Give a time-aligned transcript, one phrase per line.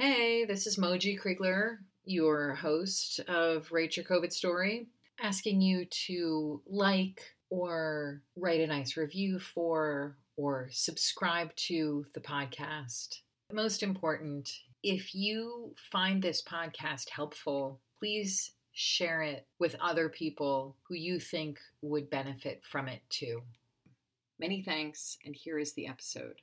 [0.00, 4.86] Hey, this is Mojie Crigler, your host of Write Your COVID Story,
[5.20, 13.22] asking you to like or write a nice review for or subscribe to the podcast.
[13.52, 14.48] Most important,
[14.84, 21.58] if you find this podcast helpful, please share it with other people who you think
[21.82, 23.42] would benefit from it too.
[24.38, 26.40] Many thanks, and here is the episode.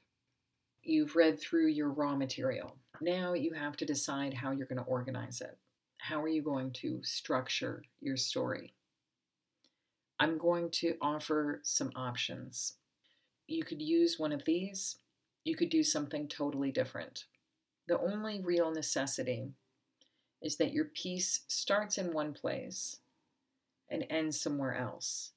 [0.83, 2.75] You've read through your raw material.
[3.02, 5.57] Now you have to decide how you're going to organize it.
[5.97, 8.74] How are you going to structure your story?
[10.19, 12.74] I'm going to offer some options.
[13.47, 14.97] You could use one of these,
[15.43, 17.25] you could do something totally different.
[17.88, 19.52] The only real necessity
[20.41, 22.97] is that your piece starts in one place
[23.89, 25.32] and ends somewhere else.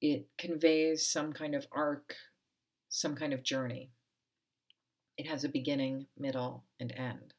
[0.00, 2.16] It conveys some kind of arc,
[2.88, 3.90] some kind of journey.
[5.20, 7.34] It has a beginning, middle, and end.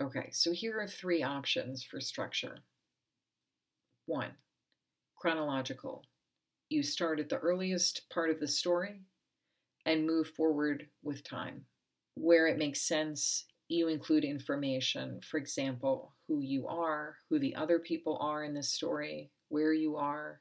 [0.00, 2.58] Okay, so here are three options for structure.
[4.06, 4.30] One,
[5.16, 6.04] chronological.
[6.68, 9.00] You start at the earliest part of the story
[9.84, 11.64] and move forward with time.
[12.14, 17.80] Where it makes sense, you include information, for example, who you are, who the other
[17.80, 20.40] people are in this story, where you are,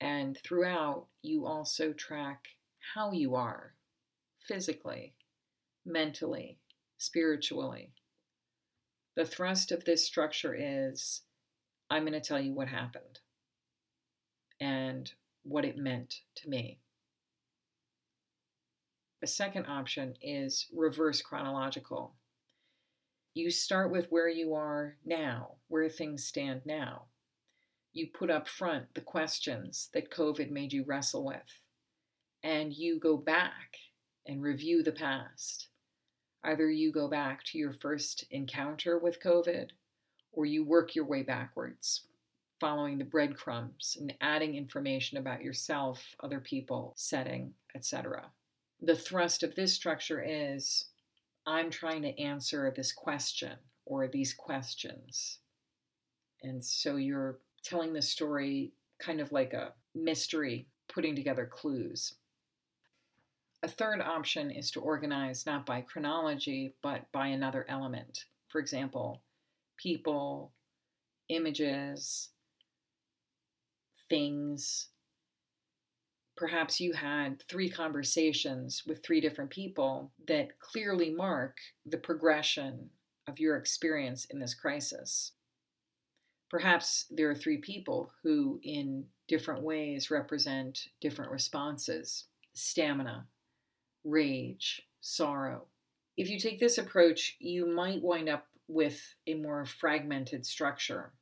[0.00, 2.44] and throughout, you also track
[2.94, 3.75] how you are
[4.46, 5.14] physically,
[5.84, 6.58] mentally,
[6.98, 7.92] spiritually.
[9.16, 11.22] The thrust of this structure is
[11.88, 13.20] I'm going to tell you what happened
[14.60, 15.10] and
[15.42, 16.80] what it meant to me.
[19.22, 22.14] A second option is reverse chronological.
[23.34, 27.04] You start with where you are now, where things stand now.
[27.92, 31.60] You put up front the questions that COVID made you wrestle with,
[32.42, 33.76] and you go back
[34.26, 35.68] and review the past.
[36.44, 39.70] Either you go back to your first encounter with COVID,
[40.32, 42.02] or you work your way backwards,
[42.60, 48.26] following the breadcrumbs and adding information about yourself, other people, setting, etc.
[48.80, 50.86] The thrust of this structure is
[51.46, 53.52] I'm trying to answer this question
[53.84, 55.38] or these questions.
[56.42, 62.14] And so you're telling the story kind of like a mystery, putting together clues.
[63.66, 68.26] A third option is to organize not by chronology, but by another element.
[68.46, 69.24] For example,
[69.76, 70.52] people,
[71.28, 72.28] images,
[74.08, 74.90] things.
[76.36, 82.88] Perhaps you had three conversations with three different people that clearly mark the progression
[83.26, 85.32] of your experience in this crisis.
[86.50, 93.26] Perhaps there are three people who, in different ways, represent different responses stamina,
[94.06, 95.66] rage, sorrow.
[96.16, 101.12] If you take this approach, you might wind up with a more fragmented structure.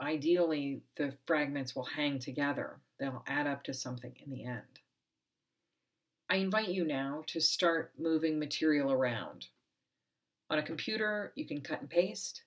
[0.00, 4.80] Ideally, the fragments will hang together, they'll add up to something in the end.
[6.28, 9.46] I invite you now to start moving material around.
[10.50, 12.42] On a computer, you can cut and paste.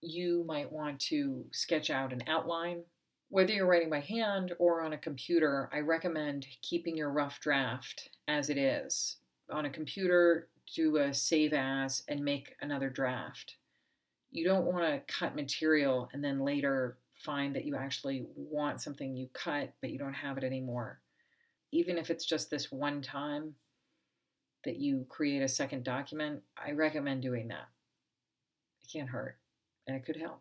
[0.00, 2.82] You might want to sketch out an outline.
[3.28, 8.10] Whether you're writing by hand or on a computer, I recommend keeping your rough draft
[8.28, 9.16] as it is.
[9.50, 13.56] On a computer, do a save as and make another draft.
[14.30, 19.14] You don't want to cut material and then later find that you actually want something
[19.14, 21.00] you cut, but you don't have it anymore.
[21.72, 23.54] Even if it's just this one time
[24.64, 27.68] that you create a second document, I recommend doing that.
[28.82, 29.38] It can't hurt
[29.86, 30.40] and it could help.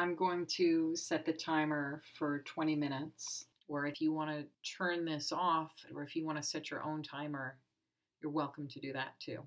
[0.00, 5.04] I'm going to set the timer for 20 minutes or if you want to turn
[5.04, 7.56] this off, or if you want to set your own timer,
[8.20, 9.38] you're welcome to do that too.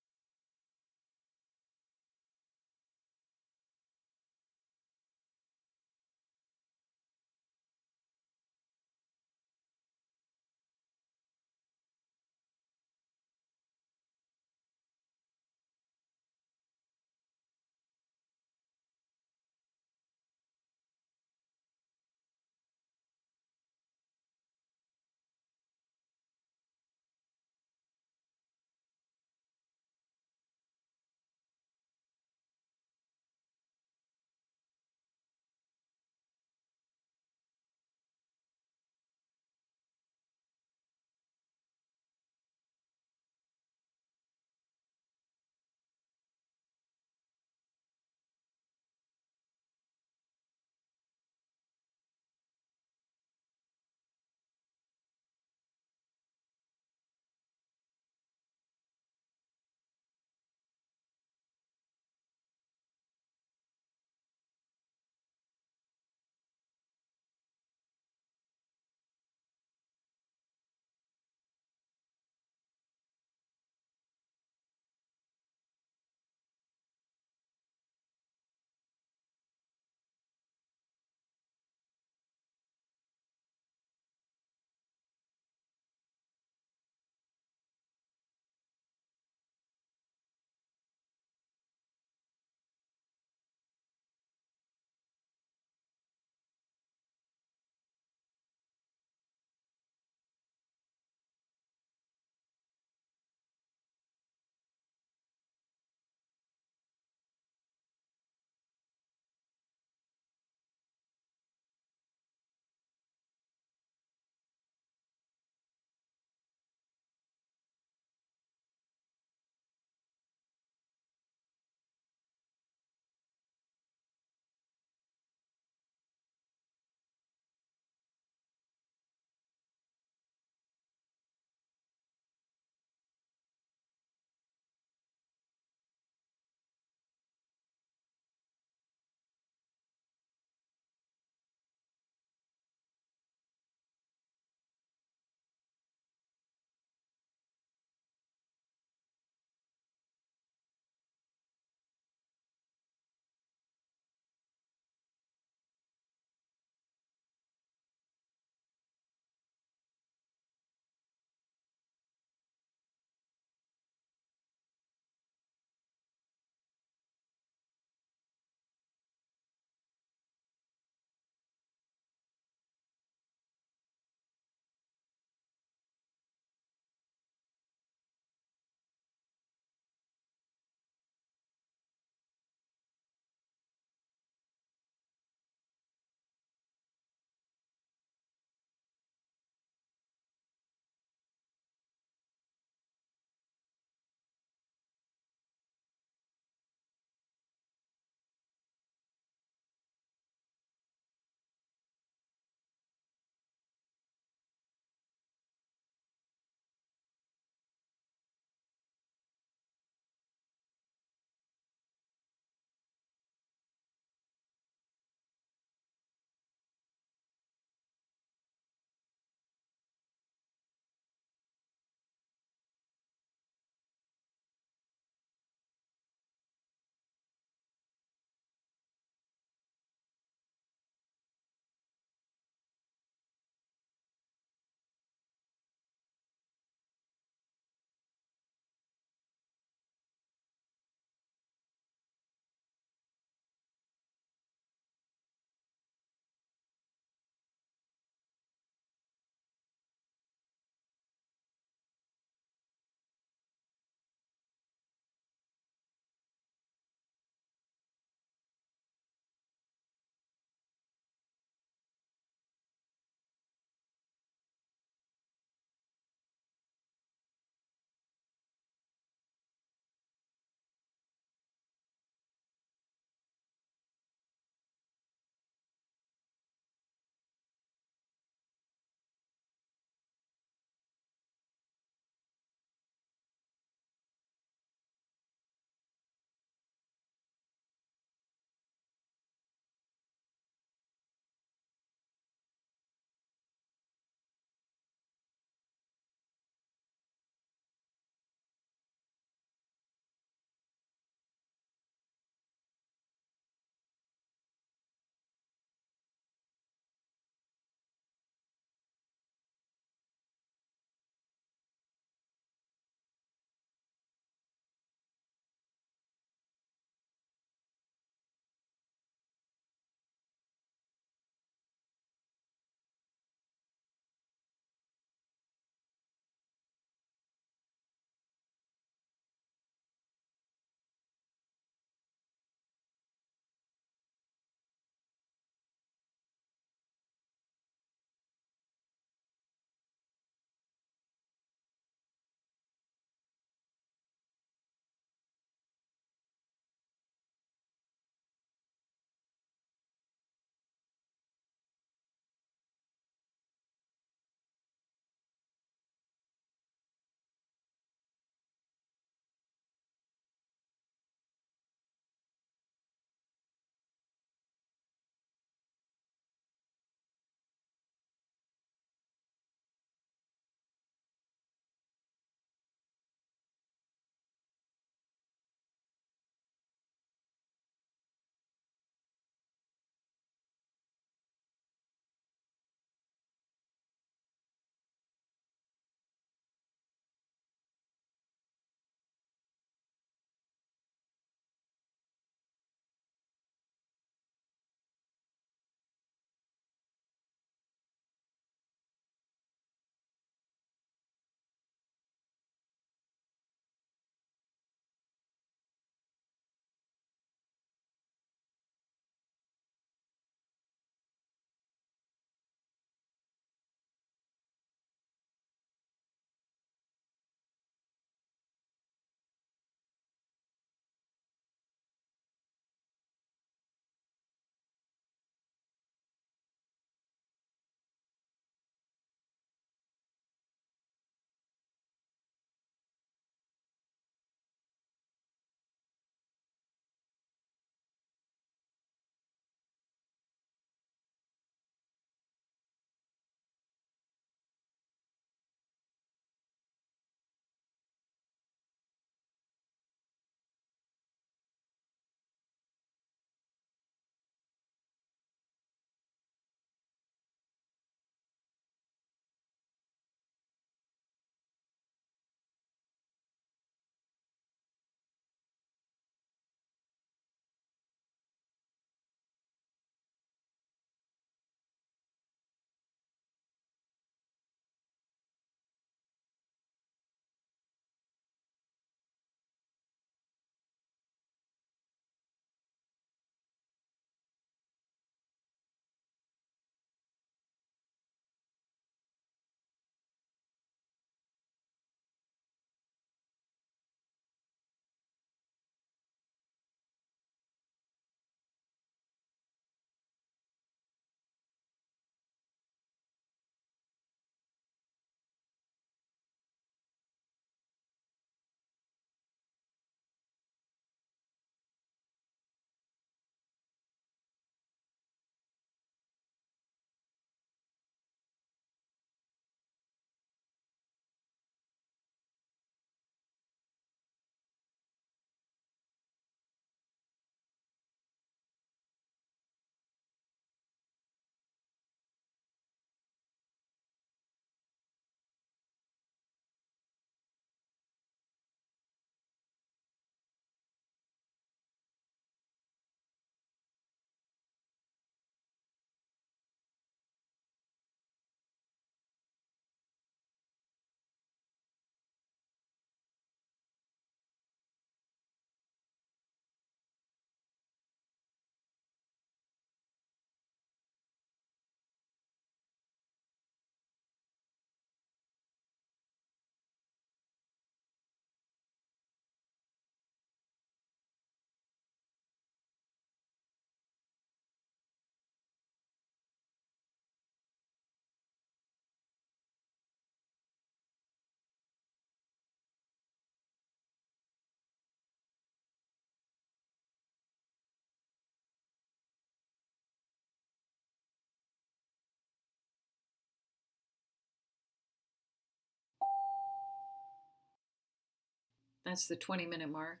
[598.88, 600.00] That's the 20 minute mark.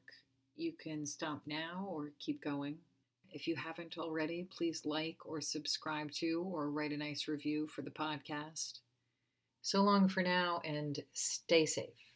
[0.56, 2.76] You can stop now or keep going.
[3.30, 7.82] If you haven't already, please like or subscribe to or write a nice review for
[7.82, 8.78] the podcast.
[9.60, 12.07] So long for now and stay safe.